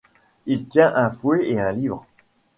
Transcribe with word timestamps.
Il 0.47 0.67
tient 0.67 0.93
un 0.95 1.11
fouet 1.11 1.47
et 1.47 1.59
un 1.59 1.71
livre. 1.71 2.07